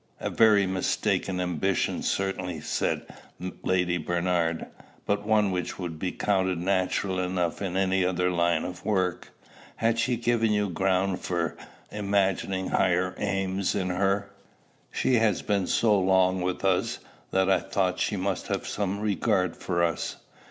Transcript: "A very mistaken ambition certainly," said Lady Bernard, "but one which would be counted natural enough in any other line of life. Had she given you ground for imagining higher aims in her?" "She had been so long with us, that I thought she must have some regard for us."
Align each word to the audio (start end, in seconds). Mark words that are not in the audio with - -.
"A 0.19 0.31
very 0.31 0.65
mistaken 0.65 1.39
ambition 1.39 2.01
certainly," 2.01 2.59
said 2.59 3.05
Lady 3.61 3.97
Bernard, 3.99 4.65
"but 5.05 5.27
one 5.27 5.51
which 5.51 5.77
would 5.77 5.99
be 5.99 6.11
counted 6.11 6.57
natural 6.57 7.19
enough 7.19 7.61
in 7.61 7.77
any 7.77 8.03
other 8.03 8.31
line 8.31 8.63
of 8.65 8.83
life. 8.83 9.29
Had 9.75 9.99
she 9.99 10.15
given 10.17 10.51
you 10.51 10.69
ground 10.71 11.19
for 11.19 11.55
imagining 11.91 12.69
higher 12.69 13.13
aims 13.19 13.75
in 13.75 13.89
her?" 13.91 14.31
"She 14.91 15.17
had 15.17 15.45
been 15.45 15.67
so 15.67 15.99
long 15.99 16.41
with 16.41 16.65
us, 16.65 16.97
that 17.29 17.47
I 17.47 17.59
thought 17.59 17.99
she 17.99 18.15
must 18.17 18.47
have 18.47 18.65
some 18.65 19.01
regard 19.01 19.55
for 19.55 19.83
us." 19.83 20.15